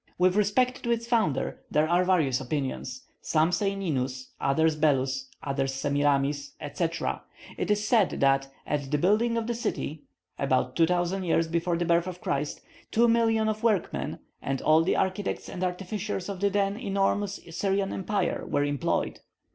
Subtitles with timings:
[0.17, 3.03] With respect to its founder there are various opinions.
[3.21, 7.21] Some say Ninus, others Belus, others Semiramis, etc.
[7.55, 10.01] It is said that, at the building of the city
[10.39, 14.95] (about 2,000 years before the birth of Christ), two million of workmen, and all the
[14.95, 19.19] architects and artificers of the then enormous Syrian empire, were employed.